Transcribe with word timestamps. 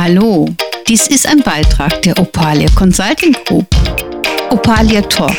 Hallo, 0.00 0.46
dies 0.86 1.08
ist 1.08 1.26
ein 1.26 1.40
Beitrag 1.40 2.02
der 2.02 2.16
Opalia 2.20 2.68
Consulting 2.76 3.32
Group. 3.44 3.66
Opalia 4.48 5.02
Talk. 5.02 5.34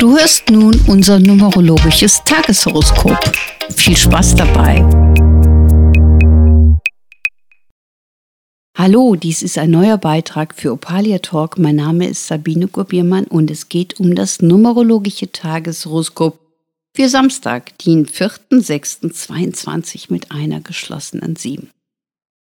Du 0.00 0.18
hörst 0.18 0.50
nun 0.50 0.76
unser 0.88 1.20
numerologisches 1.20 2.20
Tageshoroskop. 2.24 3.16
Viel 3.76 3.96
Spaß 3.96 4.34
dabei. 4.34 4.84
Hallo, 8.76 9.14
dies 9.14 9.42
ist 9.42 9.56
ein 9.56 9.70
neuer 9.70 9.98
Beitrag 9.98 10.56
für 10.56 10.72
Opalia 10.72 11.20
Talk. 11.20 11.56
Mein 11.56 11.76
Name 11.76 12.08
ist 12.08 12.26
Sabine 12.26 12.66
Gurbiermann 12.66 13.26
und 13.26 13.52
es 13.52 13.68
geht 13.68 14.00
um 14.00 14.16
das 14.16 14.42
numerologische 14.42 15.30
Tageshoroskop 15.30 16.40
für 16.96 17.08
Samstag, 17.08 17.78
den 17.78 18.06
4.6.22 18.06 20.06
mit 20.08 20.32
einer 20.32 20.60
geschlossenen 20.60 21.36
7. 21.36 21.70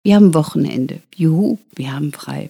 Wir 0.04 0.16
haben 0.16 0.34
Wochenende. 0.34 1.02
Juhu, 1.16 1.60
wir 1.76 1.94
haben 1.94 2.12
frei. 2.12 2.50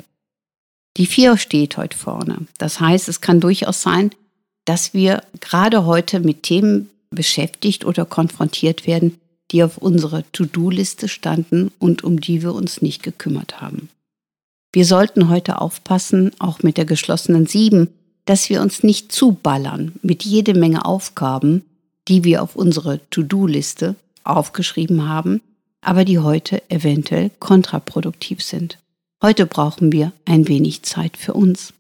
Die 0.98 1.06
4 1.06 1.38
steht 1.38 1.78
heute 1.78 1.98
vorne. 1.98 2.48
Das 2.58 2.80
heißt, 2.80 3.08
es 3.08 3.22
kann 3.22 3.40
durchaus 3.40 3.84
sein, 3.84 4.12
dass 4.66 4.94
wir 4.94 5.24
gerade 5.40 5.86
heute 5.86 6.20
mit 6.20 6.44
Themen 6.44 6.90
beschäftigt 7.12 7.86
oder 7.86 8.06
konfrontiert 8.06 8.88
werden, 8.88 9.20
die 9.52 9.64
auf 9.64 9.78
unserer 9.78 10.24
To-Do-Liste 10.32 11.08
standen 11.08 11.72
und 11.78 12.04
um 12.04 12.20
die 12.20 12.42
wir 12.42 12.56
uns 12.56 12.82
nicht 12.82 13.04
gekümmert 13.04 13.62
haben. 13.62 13.90
Wir 14.72 14.86
sollten 14.86 15.30
heute 15.30 15.62
aufpassen, 15.62 16.32
auch 16.40 16.64
mit 16.64 16.78
der 16.78 16.86
geschlossenen 16.86 17.46
7, 17.46 17.88
dass 18.26 18.50
wir 18.50 18.62
uns 18.62 18.82
nicht 18.82 19.12
zuballern 19.12 19.94
mit 20.02 20.24
jede 20.24 20.56
Menge 20.56 20.86
Aufgaben, 20.86 21.64
die 22.08 22.24
wir 22.24 22.42
auf 22.42 22.56
unsere 22.56 23.00
To-Do-Liste 23.12 23.96
aufgeschrieben 24.24 25.08
haben, 25.08 25.42
aber 25.84 26.06
die 26.06 26.20
heute 26.20 26.62
eventuell 26.70 27.32
kontraproduktiv 27.40 28.42
sind. 28.42 28.78
Heute 29.22 29.46
brauchen 29.46 29.92
wir 29.92 30.12
ein 30.26 30.48
wenig 30.48 30.84
Zeit 30.84 31.18
für 31.18 31.34
uns. 31.34 31.74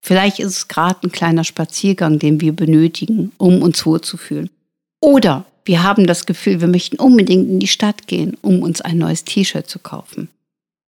Vielleicht 0.00 0.38
ist 0.38 0.56
es 0.56 0.68
gerade 0.68 1.00
ein 1.02 1.12
kleiner 1.12 1.44
Spaziergang, 1.44 2.18
den 2.18 2.40
wir 2.40 2.54
benötigen, 2.54 3.32
um 3.38 3.62
uns 3.62 3.84
wohlzufühlen. 3.84 4.50
Oder 5.00 5.44
wir 5.64 5.82
haben 5.82 6.06
das 6.06 6.26
Gefühl, 6.26 6.60
wir 6.60 6.68
möchten 6.68 6.96
unbedingt 6.96 7.48
in 7.48 7.60
die 7.60 7.66
Stadt 7.66 8.06
gehen, 8.06 8.36
um 8.40 8.62
uns 8.62 8.80
ein 8.80 8.98
neues 8.98 9.24
T-Shirt 9.24 9.68
zu 9.68 9.78
kaufen. 9.78 10.28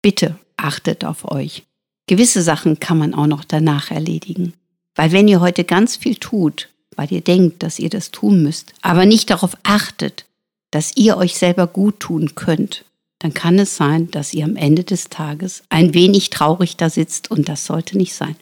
Bitte 0.00 0.38
achtet 0.56 1.04
auf 1.04 1.30
euch. 1.30 1.62
Gewisse 2.06 2.42
Sachen 2.42 2.80
kann 2.80 2.98
man 2.98 3.14
auch 3.14 3.26
noch 3.26 3.44
danach 3.44 3.90
erledigen. 3.90 4.54
Weil 4.94 5.12
wenn 5.12 5.28
ihr 5.28 5.40
heute 5.40 5.64
ganz 5.64 5.96
viel 5.96 6.16
tut, 6.16 6.68
weil 6.96 7.12
ihr 7.12 7.20
denkt, 7.20 7.62
dass 7.62 7.78
ihr 7.78 7.90
das 7.90 8.10
tun 8.10 8.42
müsst, 8.42 8.72
aber 8.82 9.06
nicht 9.06 9.30
darauf 9.30 9.56
achtet, 9.62 10.26
dass 10.72 10.96
ihr 10.96 11.16
euch 11.16 11.36
selber 11.36 11.68
gut 11.68 12.00
tun 12.00 12.34
könnt, 12.34 12.84
dann 13.20 13.32
kann 13.32 13.60
es 13.60 13.76
sein, 13.76 14.10
dass 14.10 14.34
ihr 14.34 14.44
am 14.44 14.56
Ende 14.56 14.82
des 14.82 15.08
Tages 15.08 15.62
ein 15.68 15.94
wenig 15.94 16.30
traurig 16.30 16.76
da 16.76 16.90
sitzt 16.90 17.30
und 17.30 17.48
das 17.48 17.64
sollte 17.64 17.96
nicht 17.96 18.14
sein. 18.14 18.34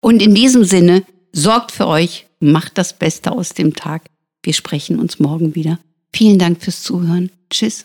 Und 0.00 0.20
in 0.20 0.34
diesem 0.34 0.64
Sinne, 0.64 1.04
sorgt 1.32 1.70
für 1.70 1.86
euch, 1.86 2.26
macht 2.40 2.78
das 2.78 2.92
Beste 2.92 3.30
aus 3.30 3.50
dem 3.50 3.74
Tag. 3.74 4.10
Wir 4.42 4.54
sprechen 4.54 4.98
uns 4.98 5.20
morgen 5.20 5.54
wieder. 5.54 5.78
Vielen 6.12 6.38
Dank 6.38 6.62
fürs 6.62 6.82
Zuhören. 6.82 7.30
Tschüss. 7.50 7.84